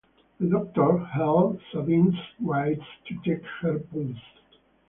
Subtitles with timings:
[0.39, 4.17] The doctor held Sabine's wrist to take her pulse.